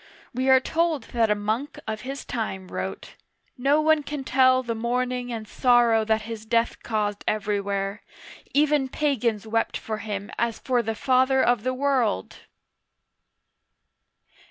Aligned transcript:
We 0.33 0.49
are 0.49 0.59
told 0.59 1.03
that 1.13 1.29
a 1.29 1.35
monk 1.35 1.79
of 1.87 2.01
his 2.01 2.25
time 2.25 2.69
wrote:" 2.69 3.13
No 3.55 3.79
one 3.81 4.01
can 4.01 4.23
tell 4.23 4.63
the 4.63 4.73
mourning 4.73 5.31
and 5.31 5.47
sorrow 5.47 6.03
that 6.05 6.23
his 6.23 6.43
death 6.43 6.81
caused 6.81 7.23
everywhere; 7.27 8.01
even 8.51 8.89
pagans 8.89 9.45
wept 9.45 9.77
for 9.77 9.99
him 9.99 10.31
as 10.39 10.57
for 10.57 10.81
the 10.81 10.95
father 10.95 11.43
of 11.43 11.61
the 11.61 11.75
world 11.75 12.37